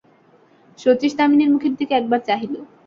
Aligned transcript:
শচীশ 0.79 1.13
দামিনীর 1.19 1.49
মুখের 1.53 1.73
দিকে 1.79 1.93
একবার 1.95 2.19
চাহিল। 2.27 2.53